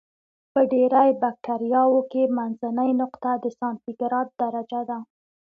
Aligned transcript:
په 0.53 0.61
ډېری 0.71 1.09
بکټریاوو 1.21 1.99
کې 2.11 2.33
منځنۍ 2.37 2.91
نقطه 3.01 3.31
د 3.43 3.45
سانتي 3.59 3.91
ګراد 3.99 4.27
درجه 4.41 4.81
ده. 4.89 4.99